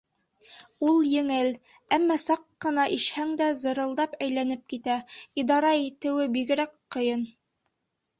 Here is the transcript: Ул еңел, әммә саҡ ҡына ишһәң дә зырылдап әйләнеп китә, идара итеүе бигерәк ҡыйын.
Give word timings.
Ул 0.91 1.01
еңел, 1.07 1.49
әммә 1.97 2.15
саҡ 2.21 2.39
ҡына 2.65 2.85
ишһәң 2.95 3.33
дә 3.41 3.49
зырылдап 3.65 4.15
әйләнеп 4.29 4.63
китә, 4.73 4.95
идара 5.43 5.75
итеүе 5.91 6.25
бигерәк 6.39 6.75
ҡыйын. 6.97 7.23